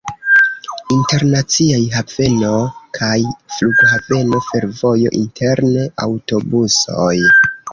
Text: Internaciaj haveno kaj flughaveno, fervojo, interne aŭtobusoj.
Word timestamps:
Internaciaj 0.93 1.81
haveno 1.97 2.49
kaj 2.99 3.13
flughaveno, 3.57 4.41
fervojo, 4.49 5.13
interne 5.21 5.87
aŭtobusoj. 6.07 7.15